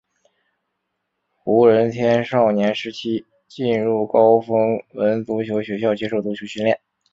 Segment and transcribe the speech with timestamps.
[1.43, 6.81] 胡人天少年时期进入高丰文足球学校接受足球训练。